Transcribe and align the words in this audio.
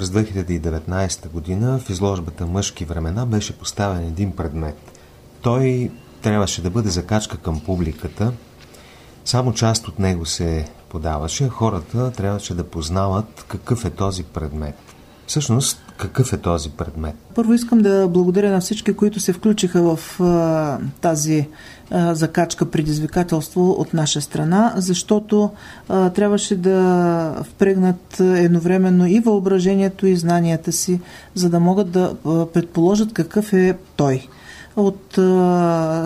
през 0.00 0.08
2019 0.08 1.28
година 1.28 1.78
в 1.78 1.90
изложбата 1.90 2.46
Мъжки 2.46 2.84
времена 2.84 3.26
беше 3.26 3.58
поставен 3.58 4.06
един 4.06 4.36
предмет. 4.36 4.98
Той 5.42 5.90
трябваше 6.22 6.62
да 6.62 6.70
бъде 6.70 6.88
закачка 6.88 7.36
към 7.36 7.60
публиката. 7.60 8.32
Само 9.24 9.54
част 9.54 9.88
от 9.88 9.98
него 9.98 10.26
се 10.26 10.68
подаваше. 10.88 11.48
Хората 11.48 12.12
трябваше 12.12 12.54
да 12.54 12.64
познават 12.64 13.44
какъв 13.48 13.84
е 13.84 13.90
този 13.90 14.22
предмет. 14.22 14.78
Всъщност, 15.30 15.82
какъв 15.96 16.32
е 16.32 16.36
този 16.36 16.70
предмет? 16.70 17.14
Първо 17.34 17.54
искам 17.54 17.78
да 17.78 18.08
благодаря 18.08 18.50
на 18.50 18.60
всички, 18.60 18.92
които 18.92 19.20
се 19.20 19.32
включиха 19.32 19.96
в 19.96 20.20
а, 20.20 20.78
тази 21.00 21.48
а, 21.90 22.14
закачка 22.14 22.70
предизвикателство 22.70 23.70
от 23.70 23.94
наша 23.94 24.20
страна, 24.20 24.72
защото 24.76 25.50
а, 25.88 26.10
трябваше 26.10 26.56
да 26.56 27.42
впрегнат 27.44 28.20
едновременно 28.20 29.06
и 29.06 29.20
въображението, 29.20 30.06
и 30.06 30.16
знанията 30.16 30.72
си, 30.72 31.00
за 31.34 31.50
да 31.50 31.60
могат 31.60 31.90
да 31.90 32.14
предположат 32.52 33.12
какъв 33.12 33.52
е 33.52 33.76
той. 33.96 34.28
От 34.76 35.18
а, 35.18 35.22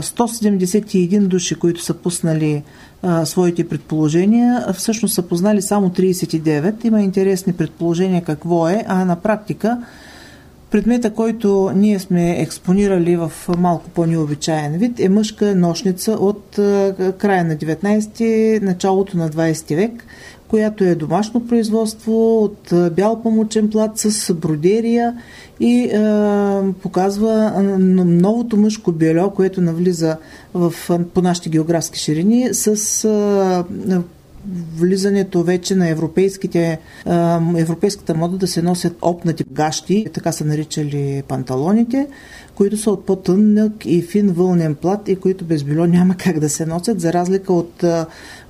171 0.02 1.18
души, 1.18 1.55
които 1.55 1.82
са 1.82 1.95
пуснали 1.95 2.62
своите 3.24 3.68
предположения, 3.68 4.66
всъщност 4.72 5.14
са 5.14 5.22
познали 5.22 5.62
само 5.62 5.91
39. 5.91 6.84
Има 6.84 7.02
интересни 7.02 7.52
предположения 7.52 8.24
какво 8.24 8.69
е, 8.69 8.84
а 8.88 9.05
на 9.05 9.16
практика 9.16 9.78
предмета, 10.74 11.10
който 11.10 11.70
ние 11.74 11.98
сме 11.98 12.41
експонирали 12.41 13.16
в 13.16 13.33
малко 13.59 13.91
по-необичаен 13.91 14.73
вид 14.73 15.00
е 15.00 15.09
мъжка 15.09 15.55
нощница 15.55 16.12
от 16.12 16.45
края 17.19 17.45
на 17.45 17.56
19 17.56 18.62
началото 18.62 19.16
на 19.16 19.28
20 19.28 19.77
век, 19.77 20.05
която 20.48 20.84
е 20.84 20.95
домашно 20.95 21.47
производство 21.47 22.45
от 22.45 22.73
бял 22.95 23.23
памучен 23.23 23.70
плат 23.70 23.98
с 23.98 24.34
бродерия 24.34 25.16
и 25.61 25.81
е, 25.81 26.72
показва 26.83 27.53
новото 28.05 28.56
мъжко 28.56 28.92
бельо, 28.92 29.31
което 29.31 29.61
навлиза 29.61 30.16
в, 30.55 30.75
по 31.14 31.22
нашите 31.22 31.48
географски 31.48 31.98
ширини 31.98 32.48
с 32.53 33.05
е, 33.88 33.98
влизането 34.77 35.42
вече 35.42 35.75
на 35.75 35.89
европейските, 35.89 36.78
европейската 37.56 38.14
мода 38.14 38.37
да 38.37 38.47
се 38.47 38.62
носят 38.62 38.97
опнати 39.03 39.45
гащи, 39.53 40.06
така 40.12 40.33
са 40.33 40.45
наричали 40.45 41.23
панталоните, 41.28 42.09
които 42.55 42.77
са 42.77 42.91
от 42.91 43.06
по-тънък 43.06 43.87
и 43.87 44.03
фин 44.03 44.33
вълнен 44.33 44.75
плат 44.75 45.09
и 45.09 45.17
които 45.17 45.45
без 45.45 45.65
било 45.65 45.87
няма 45.87 46.17
как 46.17 46.39
да 46.39 46.48
се 46.48 46.67
носят, 46.67 47.00
за 47.00 47.12
разлика 47.12 47.53
от 47.53 47.84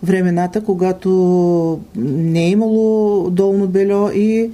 времената, 0.03 0.65
когато 0.65 1.81
не 1.97 2.45
е 2.45 2.51
имало 2.51 3.31
долно 3.31 3.69
бельо 3.69 4.11
и 4.11 4.51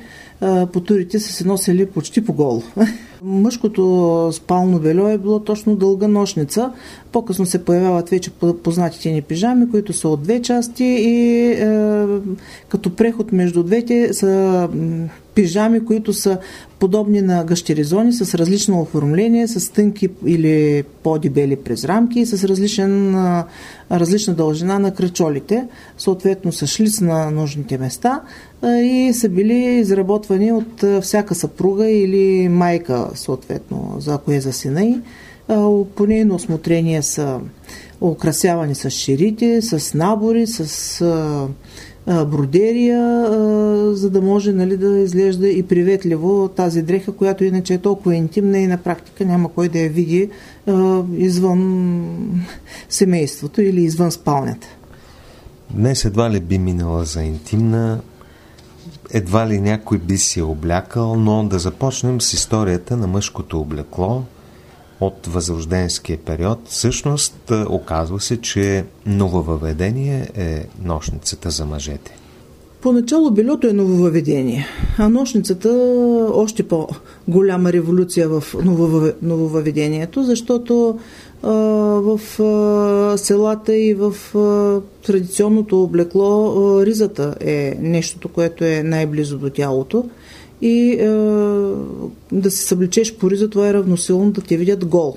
потурите 0.72 1.20
са 1.20 1.32
се 1.32 1.44
носили 1.44 1.86
почти 1.86 2.24
по 2.24 2.32
голо. 2.32 2.62
Мъжкото 3.22 4.30
спално 4.32 4.78
бельо 4.78 5.08
е 5.08 5.18
било 5.18 5.40
точно 5.40 5.76
дълга 5.76 6.08
нощница. 6.08 6.72
По-късно 7.12 7.46
се 7.46 7.64
появяват 7.64 8.08
вече 8.08 8.30
познатите 8.64 9.10
ни 9.10 9.22
пижами, 9.22 9.70
които 9.70 9.92
са 9.92 10.08
от 10.08 10.22
две 10.22 10.42
части 10.42 10.84
и 10.84 11.46
е, 11.50 12.06
като 12.68 12.96
преход 12.96 13.32
между 13.32 13.62
двете 13.62 14.14
са 14.14 14.68
пижами, 15.34 15.84
които 15.84 16.12
са 16.12 16.38
подобни 16.78 17.22
на 17.22 17.44
гъщеризони 17.44 18.12
с 18.12 18.34
различно 18.34 18.80
оформление, 18.80 19.48
с 19.48 19.72
тънки 19.72 20.08
или 20.26 20.84
по-дебели 21.02 21.56
през 21.56 21.84
рамки 21.84 22.20
и 22.20 22.26
с 22.26 22.44
различен, 22.44 23.16
различна 23.92 24.34
дължина 24.34 24.78
на 24.78 24.94
кръчолите, 24.94 25.66
съответно 25.98 26.52
с 26.52 26.66
шлиц 26.66 27.00
на 27.00 27.30
нужните 27.30 27.78
места 27.78 28.20
и 28.64 29.10
са 29.14 29.28
били 29.28 29.54
изработвани 29.54 30.52
от 30.52 30.84
всяка 31.02 31.34
съпруга 31.34 31.90
или 31.90 32.48
майка, 32.48 33.09
съответно, 33.14 33.96
за 33.98 34.14
ако 34.14 34.32
е 34.32 34.40
за 34.40 34.52
сина 34.52 34.84
и 34.84 34.98
по 35.96 36.06
нейно 36.06 36.34
осмотрение 36.34 37.02
са 37.02 37.40
украсявани 38.00 38.74
с 38.74 38.90
ширите, 38.90 39.62
с 39.62 39.94
набори, 39.94 40.46
с 40.46 41.48
бродерия, 42.06 43.26
за 43.96 44.10
да 44.10 44.22
може 44.22 44.52
нали, 44.52 44.76
да 44.76 44.98
изглежда 44.98 45.48
и 45.48 45.62
приветливо 45.62 46.48
тази 46.48 46.82
дреха, 46.82 47.12
която 47.12 47.44
иначе 47.44 47.74
е 47.74 47.78
толкова 47.78 48.14
интимна 48.14 48.58
и 48.58 48.66
на 48.66 48.78
практика 48.78 49.24
няма 49.24 49.48
кой 49.48 49.68
да 49.68 49.78
я 49.78 49.88
види 49.88 50.30
извън 51.16 52.44
семейството 52.88 53.62
или 53.62 53.82
извън 53.82 54.12
спалнята. 54.12 54.66
Днес 55.70 56.04
едва 56.04 56.30
ли 56.30 56.40
би 56.40 56.58
минала 56.58 57.04
за 57.04 57.22
интимна, 57.22 58.00
едва 59.12 59.48
ли 59.48 59.60
някой 59.60 59.98
би 59.98 60.18
си 60.18 60.42
облякал, 60.42 61.16
но 61.16 61.44
да 61.44 61.58
започнем 61.58 62.20
с 62.20 62.32
историята 62.32 62.96
на 62.96 63.06
мъжкото 63.06 63.60
облекло– 63.60 64.22
от 65.00 65.26
възрожденския 65.26 66.18
период, 66.18 66.58
всъщност 66.68 67.50
е, 67.50 67.54
оказва 67.54 68.20
се, 68.20 68.40
че 68.40 68.84
нововъведение 69.06 70.28
е 70.36 70.66
нощницата 70.84 71.50
за 71.50 71.66
мъжете. 71.66 72.16
Поначало 72.80 73.30
белето 73.30 73.66
е 73.66 73.72
нововъведение, 73.72 74.66
а 74.98 75.08
нощницата 75.08 75.68
още 76.34 76.68
по-голяма 77.30 77.72
революция 77.72 78.28
в 78.28 78.44
нововъведението, 79.22 80.22
защото 80.22 80.98
в 81.42 82.20
селата 83.18 83.76
и 83.76 83.94
в 83.94 84.14
традиционното 85.06 85.82
облекло 85.82 86.82
ризата 86.86 87.34
е 87.40 87.76
нещото, 87.80 88.28
което 88.28 88.64
е 88.64 88.82
най-близо 88.82 89.38
до 89.38 89.50
тялото 89.50 90.04
и 90.62 90.96
да 92.32 92.50
се 92.50 92.66
събличеш 92.66 93.14
по 93.14 93.30
риза, 93.30 93.50
това 93.50 93.68
е 93.68 93.74
равносилно 93.74 94.30
да 94.30 94.40
те 94.40 94.56
видят 94.56 94.84
гол. 94.84 95.16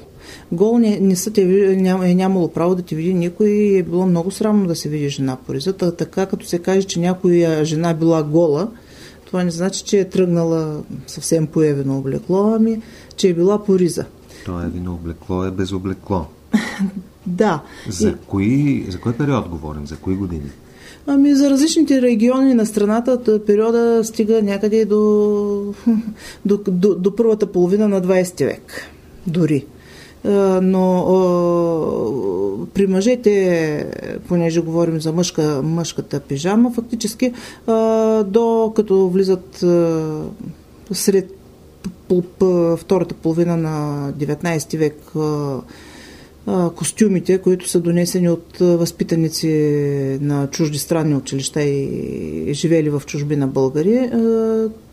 Гол 0.52 0.78
не, 0.78 1.00
не 1.00 1.16
са 1.16 1.32
те, 1.32 1.46
ням, 1.76 2.02
е 2.02 2.16
нямало 2.16 2.48
право 2.48 2.76
да 2.76 2.82
те 2.82 2.96
види 2.96 3.14
никой 3.14 3.50
и 3.50 3.78
е 3.78 3.84
било 3.84 4.06
много 4.06 4.32
срамно 4.32 4.68
да 4.68 4.76
се 4.76 4.90
види 4.90 5.10
жена 5.10 5.38
по 5.48 5.54
риза. 5.54 5.74
Така 5.74 6.26
като 6.26 6.46
се 6.46 6.60
каже, 6.60 6.84
че 6.84 7.00
някоя 7.00 7.66
жена 7.66 7.94
била 7.94 8.24
гола, 8.24 8.68
това 9.34 9.44
не 9.44 9.52
значи, 9.52 9.84
че 9.84 10.00
е 10.00 10.10
тръгнала 10.10 10.84
съвсем 11.08 11.48
поевено 11.48 11.98
облекло, 11.98 12.54
ами 12.56 12.82
че 13.16 13.30
е 13.30 13.34
била 13.34 13.64
по 13.64 13.80
риза. 13.80 14.06
То 14.46 14.62
е 14.62 14.70
вино 14.70 14.94
облекло 14.94 15.46
е 15.46 15.52
без 15.52 15.72
облекло. 15.72 16.26
да. 17.28 17.62
За, 17.90 18.10
и... 18.10 18.14
кои, 18.28 18.86
за 18.90 19.00
кой 19.00 19.14
период 19.14 19.50
говорим? 19.50 19.88
За 19.88 19.96
кои 19.96 20.16
години? 20.16 20.50
Ами 21.08 21.36
за 21.36 21.50
различните 21.50 22.02
региони 22.02 22.54
на 22.54 22.66
страната 22.66 23.42
периода 23.46 24.04
стига 24.04 24.42
някъде 24.42 24.86
до, 24.86 25.74
до, 26.46 26.60
до, 26.68 26.96
до 26.96 27.16
първата 27.16 27.52
половина 27.52 27.88
на 27.88 28.02
20 28.02 28.46
век. 28.46 28.90
Дори. 29.28 29.66
Но 30.62 31.06
при 32.74 32.88
мъжете, 32.88 33.86
понеже 34.28 34.62
говорим 34.62 35.02
за 35.02 35.14
мъжка, 35.14 35.62
мъжката 35.64 36.20
пижама, 36.20 36.72
фактически 36.72 37.34
до 38.26 38.74
като 38.76 39.10
влизат 39.10 39.66
сред 40.92 41.32
втората 42.78 43.16
половина 43.16 43.58
на 43.58 44.12
19 44.14 44.78
век 44.78 45.12
костюмите, 46.76 47.38
които 47.38 47.70
са 47.70 47.80
донесени 47.80 48.30
от 48.30 48.58
възпитаници 48.60 49.48
на 50.22 50.48
чужди 50.48 50.80
странни 50.80 51.16
училища 51.16 51.64
и 51.64 52.54
живели 52.54 52.90
в 52.90 53.02
чужбина 53.06 53.48
българи. 53.48 54.10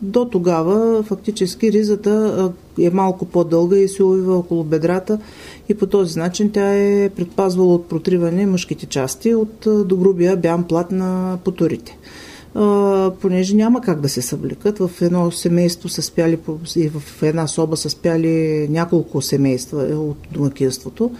До 0.01 0.25
тогава 0.25 1.03
фактически 1.03 1.71
ризата 1.71 2.51
е 2.81 2.89
малко 2.89 3.25
по-дълга 3.25 3.77
и 3.77 3.87
се 3.87 4.03
увива 4.03 4.37
около 4.37 4.63
бедрата 4.63 5.19
и 5.69 5.73
по 5.73 5.85
този 5.87 6.19
начин 6.19 6.51
тя 6.51 6.73
е 6.73 7.09
предпазвала 7.09 7.73
от 7.73 7.89
протриване 7.89 8.45
мъжките 8.45 8.85
части 8.85 9.35
от 9.35 9.67
добрубия 9.87 10.37
бян 10.37 10.63
плат 10.63 10.91
на 10.91 11.37
потурите 11.43 11.97
понеже 13.21 13.55
няма 13.55 13.81
как 13.81 13.99
да 13.99 14.09
се 14.09 14.21
съблекат. 14.21 14.79
В 14.79 14.91
едно 15.01 15.31
семейство 15.31 15.89
са 15.89 16.01
спяли 16.01 16.39
и 16.75 16.89
в 16.89 17.23
една 17.23 17.47
соба 17.47 17.77
са 17.77 17.89
спяли 17.89 18.67
няколко 18.69 19.21
семейства 19.21 19.91
е, 19.91 19.93
от 19.93 20.17
домакинството. 20.31 21.11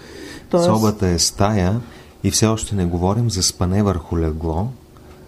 Тоест... 0.49 0.65
Собата 0.65 1.07
е 1.07 1.19
стая 1.19 1.79
и 2.23 2.31
все 2.31 2.45
още 2.45 2.75
не 2.75 2.85
говорим 2.85 3.29
за 3.29 3.43
спане 3.43 3.83
върху 3.83 4.19
легло, 4.19 4.67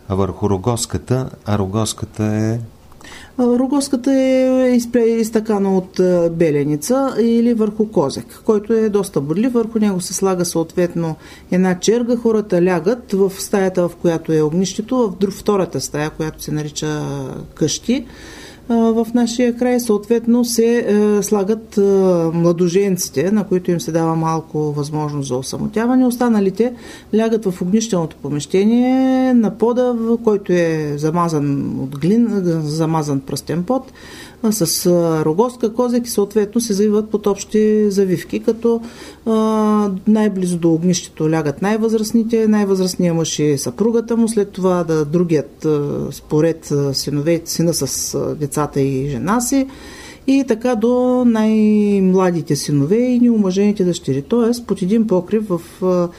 а 0.07 0.15
върху 0.15 0.49
рогоската, 0.49 1.29
а 1.45 1.57
рогоската 1.57 2.23
е 2.23 2.59
Рогоската 3.39 4.13
е 4.13 4.79
изтъкана 5.07 5.77
от 5.77 6.01
беленица 6.31 7.15
или 7.21 7.53
върху 7.53 7.91
козек, 7.91 8.41
който 8.45 8.73
е 8.73 8.89
доста 8.89 9.21
бодлив. 9.21 9.53
Върху 9.53 9.79
него 9.79 10.01
се 10.01 10.13
слага 10.13 10.45
съответно 10.45 11.15
една 11.51 11.79
черга. 11.79 12.15
Хората 12.15 12.65
лягат 12.65 13.11
в 13.11 13.31
стаята, 13.37 13.89
в 13.89 13.95
която 13.95 14.33
е 14.33 14.41
огнището, 14.41 15.15
в 15.21 15.31
втората 15.31 15.81
стая, 15.81 16.09
която 16.09 16.43
се 16.43 16.51
нарича 16.51 17.01
къщи. 17.55 18.05
В 18.69 19.07
нашия 19.13 19.55
край. 19.55 19.79
Съответно 19.79 20.45
се 20.45 21.19
слагат 21.21 21.77
младоженците, 22.33 23.31
на 23.31 23.47
които 23.47 23.71
им 23.71 23.81
се 23.81 23.91
дава 23.91 24.15
малко 24.15 24.59
възможност 24.59 25.27
за 25.27 25.35
осамотяване. 25.35 26.05
Останалите 26.05 26.73
лягат 27.17 27.45
в 27.45 27.61
огнищеното 27.61 28.15
помещение 28.21 29.33
на 29.33 29.57
пода, 29.57 29.95
който 30.23 30.53
е 30.53 30.93
замазан 30.97 31.79
от 31.79 31.99
глин, 31.99 32.27
замазан 32.63 33.19
пръстен 33.19 33.63
пот 33.63 33.91
с 34.51 34.85
рогоска, 35.25 35.73
козек 35.73 36.07
и 36.07 36.09
съответно 36.09 36.61
се 36.61 36.73
завиват 36.73 37.09
под 37.09 37.27
общи 37.27 37.91
завивки, 37.91 38.39
като 38.39 38.81
най-близо 40.07 40.57
до 40.57 40.73
огнището 40.73 41.31
лягат 41.31 41.61
най-възрастните, 41.61 42.47
най-възрастният 42.47 43.15
мъж 43.15 43.39
е 43.39 43.57
съпругата 43.57 44.17
му, 44.17 44.27
след 44.27 44.49
това 44.49 44.83
да 44.83 45.05
другият 45.05 45.67
според 46.11 46.73
синове, 46.93 47.41
сина 47.45 47.73
с 47.73 48.17
децата 48.53 48.81
и 48.81 49.09
жена 49.09 49.41
си 49.41 49.67
и 50.27 50.45
така 50.47 50.75
до 50.75 51.23
най-младите 51.25 52.55
синове 52.55 52.97
и 52.97 53.19
неумъжените 53.19 53.83
дъщери. 53.83 54.21
Тоест, 54.21 54.67
под 54.67 54.81
един 54.81 55.07
покрив 55.07 55.43
в 55.49 56.09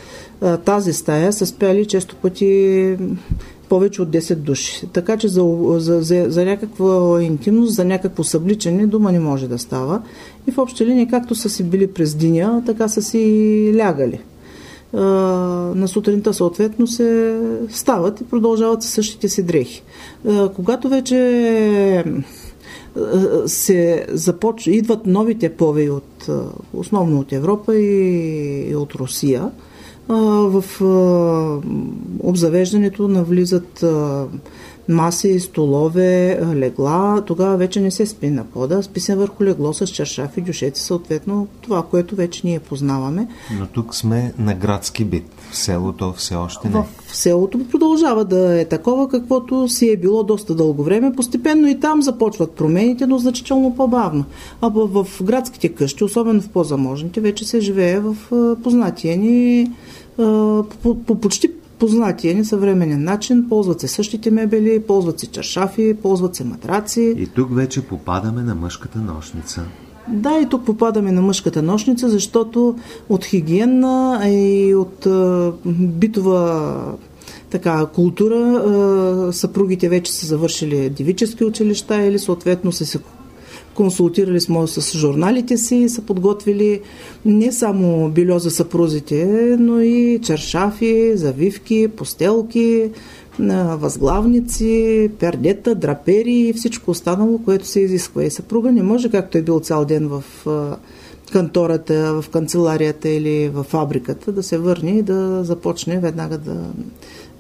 тази 0.65 0.93
стая 0.93 1.33
са 1.33 1.47
спяли 1.47 1.87
често 1.87 2.17
пъти 2.17 2.97
повече 3.69 4.03
от 4.03 4.09
10 4.09 4.35
души. 4.35 4.87
Така 4.93 5.17
че 5.17 5.29
за, 5.29 5.43
за, 5.79 6.03
за, 6.03 6.27
за 6.29 6.45
някаква 6.45 7.23
интимност, 7.23 7.75
за 7.75 7.85
някакво 7.85 8.25
събличане 8.25 8.87
дума 8.87 9.13
не 9.13 9.21
може 9.21 9.49
да 9.49 9.59
става. 9.59 10.03
И 10.49 10.51
в 10.51 10.59
общи 10.59 10.87
линии, 10.87 11.09
както 11.09 11.35
са 11.35 11.49
си 11.49 11.63
били 11.65 11.87
през 11.87 12.15
деня, 12.15 12.63
така 12.67 12.89
са 12.89 13.03
си 13.03 13.75
лягали. 13.79 14.21
На 14.95 15.89
сутринта 15.89 16.35
съответно 16.35 16.87
се 16.87 17.41
стават 17.69 18.21
и 18.21 18.25
продължават 18.25 18.83
същите 18.83 19.29
си 19.29 19.43
дрехи. 19.43 19.83
Когато 20.55 20.89
вече 20.89 22.05
се 23.47 24.07
започ... 24.09 24.67
идват 24.67 25.07
новите 25.07 25.49
повеи 25.49 25.91
от, 25.91 26.29
основно 26.75 27.21
от 27.21 27.33
Европа 27.33 27.77
и 27.77 28.77
от 28.77 28.95
Русия, 28.95 29.51
в 30.09 30.65
обзавеждането 32.23 33.09
навлизат 33.09 33.85
маси, 34.89 35.41
столове, 35.41 36.41
легла. 36.55 37.23
Тогава 37.27 37.57
вече 37.57 37.81
не 37.81 37.91
се 37.91 38.07
спи 38.07 38.31
на 38.31 38.45
пода, 38.45 38.83
спи 38.83 39.01
се 39.01 39.17
върху 39.17 39.45
легло 39.45 39.75
с 39.75 39.87
чаршафи, 39.87 40.41
дюшеци, 40.41 40.83
съответно 40.83 41.49
това, 41.61 41.83
което 41.83 42.17
вече 42.17 42.41
ние 42.45 42.61
познаваме. 42.61 43.29
Но 43.59 43.67
тук 43.67 43.95
сме 43.95 44.33
на 44.39 44.55
градски 44.55 45.05
бит. 45.05 45.31
В 45.55 45.59
селото 45.59 46.15
все 46.17 46.35
още 46.35 46.69
не. 46.69 46.85
В 47.07 47.17
селото 47.17 47.69
продължава 47.71 48.25
да 48.25 48.61
е 48.61 48.65
такова, 48.65 49.09
каквото 49.09 49.69
си 49.69 49.91
е 49.91 49.97
било 49.97 50.23
доста 50.23 50.55
дълго 50.55 50.83
време. 50.83 51.13
Постепенно 51.17 51.69
и 51.69 51.81
там 51.81 52.03
започват 52.03 52.53
промените, 52.53 53.07
но 53.07 53.19
значително 53.19 53.77
по-бавно. 53.77 54.25
А 54.61 54.69
в 54.69 55.07
градските 55.23 55.69
къщи, 55.69 56.05
особено 56.05 56.41
в 56.41 56.49
по-заможните, 56.49 57.21
вече 57.21 57.45
се 57.45 57.61
живее 57.61 58.01
в 58.01 58.17
познатия 58.63 59.17
ни 59.19 59.71
по, 60.83 60.97
по 61.07 61.21
почти 61.21 61.51
познатия 61.79 62.35
ни 62.35 62.45
съвременен 62.45 63.05
начин. 63.05 63.49
Ползват 63.49 63.81
се 63.81 63.89
същите 63.89 64.31
мебели, 64.31 64.83
ползват 64.83 65.21
се 65.21 65.27
чашафи, 65.27 65.97
ползват 66.03 66.37
се 66.37 66.45
матраци. 66.45 67.15
И 67.19 67.27
тук 67.27 67.55
вече 67.55 67.81
попадаме 67.81 68.43
на 68.43 68.55
мъжката 68.55 68.99
нощница. 68.99 69.65
Да, 70.09 70.39
и 70.43 70.47
тук 70.47 70.65
попадаме 70.65 71.13
на 71.13 71.23
мъжката 71.23 71.63
нощница, 71.63 72.09
защото 72.11 72.77
от 73.09 73.25
хигиенна 73.25 74.21
и 74.29 74.75
от 74.75 75.07
битова 75.67 76.75
така, 77.51 77.87
култура 77.87 79.33
съпругите 79.33 79.89
вече 79.89 80.13
са 80.13 80.27
завършили 80.27 80.91
девически 80.91 81.45
училища 81.45 82.03
или 82.03 82.19
съответно 82.19 82.73
са 82.73 82.87
се 82.87 82.99
консултирали 83.75 84.41
сме 84.41 84.67
с 84.67 84.99
журналите 84.99 85.57
си 85.57 85.77
и 85.77 85.89
са 85.89 86.03
подготвили 86.03 86.81
не 87.25 87.53
само 87.53 88.09
бельо 88.09 88.39
за 88.39 88.51
съпрузите, 88.51 89.57
но 89.61 89.81
и 89.81 90.21
чершафи, 90.23 91.13
завивки, 91.15 91.89
постелки, 91.97 92.91
възглавници, 93.79 95.11
пердета, 95.19 95.75
драпери 95.75 96.35
и 96.35 96.53
всичко 96.53 96.91
останало, 96.91 97.39
което 97.39 97.67
се 97.67 97.81
изисква. 97.81 98.25
И 98.25 98.31
съпруга 98.31 98.73
не 98.73 98.83
може, 98.83 99.11
както 99.11 99.39
е 99.39 99.43
бил 99.43 99.61
цял 99.61 99.85
ден 99.85 100.09
в 100.09 100.25
кантората, 101.33 102.23
в 102.23 102.29
канцеларията 102.29 103.09
или 103.09 103.49
в 103.49 103.65
фабриката, 103.65 104.33
да 104.33 104.43
се 104.43 104.59
върне 104.59 104.91
и 104.91 105.03
да 105.03 105.45
започне 105.45 105.99
веднага 105.99 106.39
да 106.39 106.57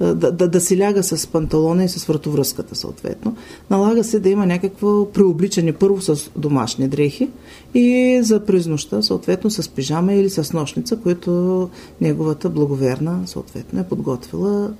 да, 0.00 0.14
да, 0.14 0.49
да 0.49 0.61
си 0.61 0.79
ляга 0.79 1.02
с 1.02 1.26
панталона 1.26 1.85
и 1.85 1.88
с 1.88 2.05
вратовръзката 2.05 2.75
съответно. 2.75 3.37
Налага 3.70 4.05
се 4.05 4.20
да 4.20 4.29
има 4.29 4.46
някакво 4.46 5.12
преобличане 5.12 5.73
първо 5.73 6.00
с 6.00 6.31
домашни 6.37 6.88
дрехи 6.88 7.29
и 7.75 8.20
за 8.23 8.44
през 8.44 8.67
нощта 8.67 9.02
съответно 9.02 9.50
с 9.50 9.69
пижама 9.69 10.12
или 10.12 10.31
с 10.31 10.52
нощница, 10.52 10.96
което 10.96 11.70
неговата 12.00 12.50
благоверна 12.50 13.23
съответно 13.26 13.81
е 13.81 13.85
подготвила 13.85 14.70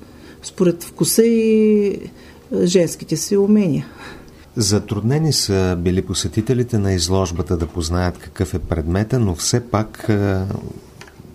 според 0.43 0.83
вкуса 0.83 1.25
и 1.25 1.99
женските 2.63 3.17
си 3.17 3.37
умения. 3.37 3.87
Затруднени 4.57 5.33
са 5.33 5.77
били 5.79 6.03
посетителите 6.03 6.79
на 6.79 6.93
изложбата 6.93 7.57
да 7.57 7.67
познаят 7.67 8.19
какъв 8.19 8.55
е 8.55 8.59
предмета, 8.59 9.19
но 9.19 9.35
все 9.35 9.61
пак 9.61 10.09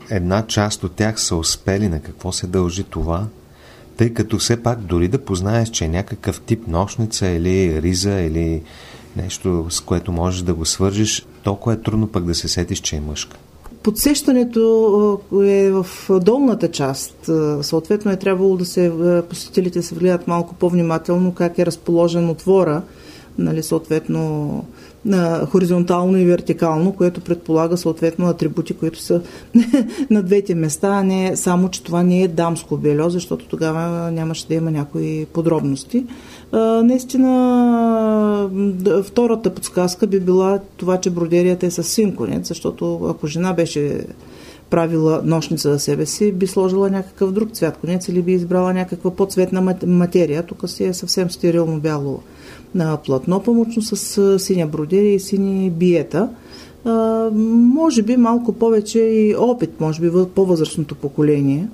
една 0.09 0.47
част 0.47 0.83
от 0.83 0.91
тях 0.91 1.21
са 1.21 1.35
успели 1.35 1.87
на 1.87 1.99
какво 1.99 2.31
се 2.31 2.47
дължи 2.47 2.83
това– 2.83 3.27
тъй 3.99 4.13
като 4.13 4.37
все 4.37 4.63
пак 4.63 4.79
дори 4.79 5.07
да 5.07 5.17
познаеш, 5.17 5.69
че 5.69 5.85
е 5.85 5.89
някакъв 5.89 6.41
тип 6.41 6.67
нощница 6.67 7.27
или 7.27 7.81
риза 7.81 8.11
или 8.11 8.61
нещо, 9.15 9.65
с 9.69 9.81
което 9.81 10.11
можеш 10.11 10.41
да 10.41 10.53
го 10.53 10.65
свържиш, 10.65 11.25
толкова 11.43 11.73
е 11.73 11.81
трудно 11.81 12.07
пък 12.07 12.25
да 12.25 12.35
се 12.35 12.47
сетиш, 12.47 12.79
че 12.79 12.95
е 12.95 12.99
мъжка. 12.99 13.37
Подсещането 13.83 15.19
е 15.43 15.71
в 15.71 15.85
долната 16.09 16.71
част. 16.71 17.29
Съответно 17.61 18.11
е 18.11 18.19
трябвало 18.19 18.57
да 18.57 18.65
се 18.65 18.91
посетителите 19.29 19.81
се 19.81 19.95
влияят 19.95 20.27
малко 20.27 20.55
по-внимателно 20.55 21.33
как 21.33 21.59
е 21.59 21.65
разположен 21.65 22.29
отвора, 22.29 22.81
нали, 23.37 23.63
съответно 23.63 24.65
на 25.05 25.45
хоризонтално 25.45 26.17
и 26.17 26.25
вертикално, 26.25 26.91
което 26.91 27.21
предполага 27.21 27.77
съответно 27.77 28.27
атрибути, 28.27 28.73
които 28.73 28.99
са 28.99 29.21
на 30.09 30.23
двете 30.23 30.55
места, 30.55 30.87
а 30.87 31.03
не 31.03 31.35
само, 31.35 31.69
че 31.69 31.83
това 31.83 32.03
не 32.03 32.21
е 32.21 32.27
дамско 32.27 32.77
бельо, 32.77 33.09
защото 33.09 33.45
тогава 33.45 34.11
нямаше 34.11 34.47
да 34.47 34.53
има 34.53 34.71
някои 34.71 35.25
подробности. 35.33 36.05
А, 36.51 36.57
наистина, 36.83 38.49
втората 39.03 39.49
подсказка 39.49 40.07
би 40.07 40.19
била 40.19 40.59
това, 40.77 40.97
че 40.97 41.09
бродерията 41.09 41.65
е 41.65 41.71
с 41.71 41.83
синконец, 41.83 42.47
защото 42.47 43.05
ако 43.09 43.27
жена 43.27 43.53
беше 43.53 44.05
правила 44.69 45.21
нощница 45.23 45.71
за 45.71 45.79
себе 45.79 46.05
си, 46.05 46.31
би 46.31 46.47
сложила 46.47 46.89
някакъв 46.89 47.31
друг 47.31 47.51
цвят 47.51 47.77
конец 47.77 48.07
или 48.07 48.21
би 48.21 48.31
избрала 48.31 48.73
някаква 48.73 49.11
по-цветна 49.11 49.75
материя. 49.87 50.43
Тук 50.43 50.69
си 50.69 50.83
е 50.83 50.93
съвсем 50.93 51.29
стерилно 51.29 51.79
бяло 51.79 52.19
на 52.75 52.97
платно 52.97 53.43
памучно 53.43 53.81
с 53.81 54.39
синя 54.39 54.67
бродери 54.67 55.13
и 55.13 55.19
сини 55.19 55.69
биета. 55.69 56.29
А, 56.85 57.29
може 57.33 58.01
би 58.01 58.17
малко 58.17 58.53
повече 58.53 58.99
и 58.99 59.35
опит, 59.35 59.79
може 59.79 60.01
би 60.01 60.11
по-възрастното 60.35 60.95
поколение 60.95 61.67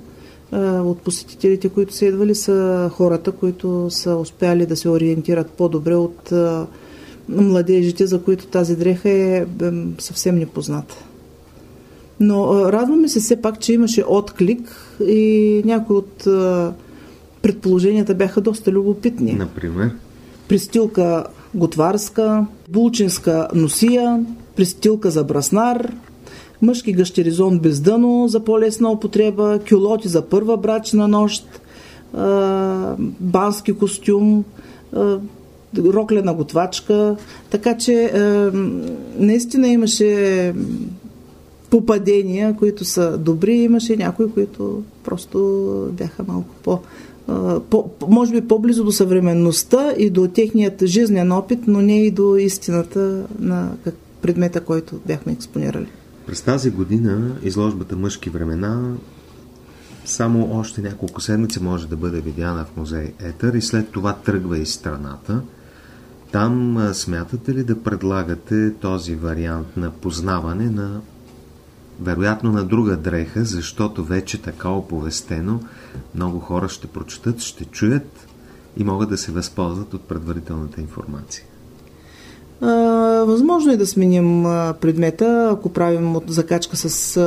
а, 0.52 0.82
от 0.82 1.00
посетителите, 1.00 1.68
които 1.68 1.94
са 1.94 2.06
идвали, 2.06 2.34
са 2.34 2.90
хората, 2.92 3.32
които 3.32 3.86
са 3.90 4.16
успяли 4.16 4.66
да 4.66 4.76
се 4.76 4.88
ориентират 4.88 5.50
по-добре 5.50 5.94
от 5.94 6.32
а, 6.32 6.66
младежите, 7.28 8.06
за 8.06 8.22
които 8.22 8.46
тази 8.46 8.76
дреха 8.76 9.10
е 9.10 9.46
съвсем 9.98 10.36
непозната. 10.36 10.96
Но 12.20 12.72
радваме 12.72 13.08
се 13.08 13.20
все 13.20 13.42
пак, 13.42 13.60
че 13.60 13.72
имаше 13.72 14.04
отклик 14.08 14.96
и 15.06 15.62
някои 15.64 15.96
от 15.96 16.26
предположенията 17.42 18.14
бяха 18.14 18.40
доста 18.40 18.72
любопитни. 18.72 19.32
Например? 19.32 19.90
Пристилка 20.48 21.24
готварска, 21.54 22.46
булчинска 22.68 23.48
носия, 23.54 24.24
пристилка 24.56 25.10
за 25.10 25.24
браснар, 25.24 25.92
мъжки 26.62 26.92
гъщеризон 26.92 27.58
без 27.58 27.80
дъно 27.80 28.28
за 28.28 28.40
по-лесна 28.40 28.90
употреба, 28.90 29.58
кюлоти 29.68 30.08
за 30.08 30.22
първа 30.22 30.56
брачна 30.56 31.08
нощ, 31.08 31.60
бански 33.20 33.72
костюм, 33.72 34.44
роклена 35.78 36.34
готвачка. 36.34 37.16
Така 37.50 37.76
че 37.78 38.12
наистина 39.18 39.68
имаше 39.68 40.54
попадения, 41.70 42.56
които 42.56 42.84
са 42.84 43.18
добри, 43.18 43.54
имаше 43.54 43.96
някои, 43.96 44.30
които 44.30 44.82
просто 45.04 45.88
бяха 45.92 46.24
малко 46.28 46.48
по- 46.62 46.80
по, 47.70 47.90
може 48.08 48.32
би 48.32 48.48
по-близо 48.48 48.84
до 48.84 48.92
съвременността 48.92 49.92
и 49.98 50.10
до 50.10 50.28
техният 50.28 50.86
жизнен 50.86 51.32
опит, 51.32 51.58
но 51.66 51.82
не 51.82 52.06
и 52.06 52.10
до 52.10 52.36
истината 52.36 53.26
на 53.38 53.72
предмета, 54.22 54.60
който 54.60 55.00
бяхме 55.06 55.32
експонирали. 55.32 55.86
През 56.26 56.42
тази 56.42 56.70
година 56.70 57.36
изложбата 57.42 57.96
Мъжки 57.96 58.30
времена 58.30 58.92
само 60.04 60.58
още 60.58 60.82
няколко 60.82 61.20
седмици 61.20 61.62
може 61.62 61.88
да 61.88 61.96
бъде 61.96 62.20
видяна 62.20 62.64
в 62.64 62.76
музей 62.76 63.12
Етър 63.20 63.54
и 63.54 63.62
след 63.62 63.90
това 63.90 64.12
тръгва 64.12 64.58
из 64.58 64.72
страната. 64.72 65.40
Там 66.32 66.78
смятате 66.92 67.54
ли 67.54 67.64
да 67.64 67.82
предлагате 67.82 68.74
този 68.74 69.14
вариант 69.14 69.76
на 69.76 69.90
познаване 69.90 70.70
на 70.70 71.00
вероятно 72.00 72.52
на 72.52 72.64
друга 72.64 72.96
дреха, 72.96 73.44
защото 73.44 74.04
вече 74.04 74.42
така 74.42 74.68
оповестено 74.68 75.60
много 76.14 76.38
хора 76.38 76.68
ще 76.68 76.86
прочитат, 76.86 77.40
ще 77.40 77.64
чуят 77.64 78.26
и 78.76 78.84
могат 78.84 79.08
да 79.08 79.18
се 79.18 79.32
възползват 79.32 79.94
от 79.94 80.02
предварителната 80.02 80.80
информация. 80.80 81.44
Възможно 83.26 83.72
е 83.72 83.76
да 83.76 83.86
сменим 83.86 84.42
предмета, 84.80 85.48
ако 85.52 85.68
правим 85.68 86.16
закачка 86.26 86.76
с 86.76 87.20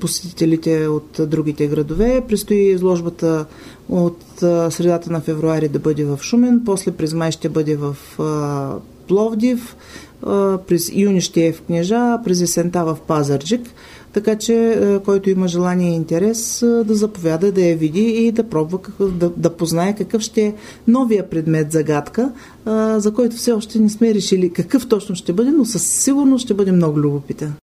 посетителите 0.00 0.86
от 0.86 1.20
другите 1.26 1.66
градове. 1.66 2.24
Престои 2.28 2.70
изложбата 2.70 3.46
от 3.88 4.24
средата 4.70 5.12
на 5.12 5.20
февруари 5.20 5.68
да 5.68 5.78
бъде 5.78 6.04
в 6.04 6.18
Шумен, 6.22 6.62
после 6.66 6.92
през 6.92 7.14
май 7.14 7.30
ще 7.30 7.48
бъде 7.48 7.76
в 7.76 7.96
Пловдив, 9.08 9.76
през 10.66 10.90
юни 10.92 11.20
ще 11.20 11.46
е 11.46 11.52
в 11.52 11.62
Кнежа, 11.62 12.18
през 12.24 12.40
есента 12.40 12.84
в 12.84 12.98
Пазарджик. 13.06 13.66
Така 14.12 14.36
че, 14.36 14.78
който 15.04 15.30
има 15.30 15.48
желание 15.48 15.90
и 15.90 15.94
интерес, 15.94 16.60
да 16.60 16.94
заповяда, 16.94 17.52
да 17.52 17.60
я 17.60 17.76
види 17.76 18.00
и 18.00 18.32
да 18.32 18.44
пробва, 18.44 18.78
да, 19.00 19.30
да 19.36 19.50
познае 19.50 19.96
какъв 19.96 20.22
ще 20.22 20.42
е 20.42 20.54
новия 20.88 21.30
предмет 21.30 21.72
загадка, 21.72 22.32
за 22.96 23.12
който 23.14 23.36
все 23.36 23.52
още 23.52 23.78
не 23.78 23.88
сме 23.88 24.14
решили 24.14 24.52
какъв 24.52 24.88
точно 24.88 25.14
ще 25.14 25.32
бъде, 25.32 25.50
но 25.50 25.64
със 25.64 25.82
сигурност 25.82 26.44
ще 26.44 26.54
бъде 26.54 26.72
много 26.72 27.00
любопитен. 27.00 27.54